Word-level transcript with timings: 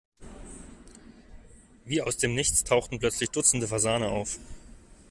Wie 1.85 2.01
aus 2.01 2.17
dem 2.17 2.33
Nichts 2.33 2.63
tauchten 2.63 2.97
plötzlich 2.97 3.29
dutzende 3.29 3.67
Fasane 3.67 4.07
auf. 4.09 4.39